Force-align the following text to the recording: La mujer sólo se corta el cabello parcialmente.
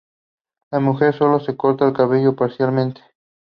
La 0.71 0.79
mujer 0.79 1.15
sólo 1.15 1.39
se 1.39 1.55
corta 1.55 1.85
el 1.85 1.93
cabello 1.93 2.35
parcialmente. 2.35 3.01